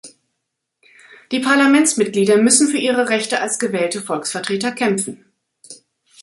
Die 1.31 1.39
Parlamentsmitglieder 1.41 2.37
müssen 2.37 2.67
für 2.69 2.77
ihre 2.79 3.09
Rechte 3.09 3.39
als 3.39 3.59
gewählte 3.59 4.01
Volksvertreter 4.01 4.71
kämpfen. 4.71 5.25